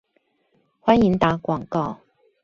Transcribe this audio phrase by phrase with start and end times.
[0.81, 1.99] 歡迎打廣告